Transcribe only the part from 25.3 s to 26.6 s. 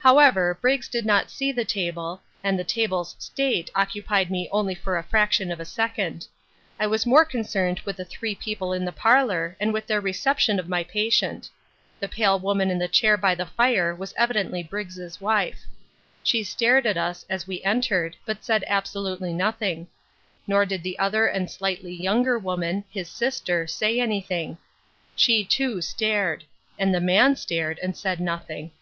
too stared.